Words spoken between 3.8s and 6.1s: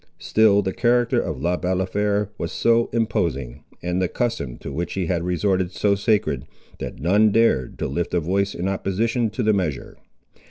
and the custom to which he had resorted so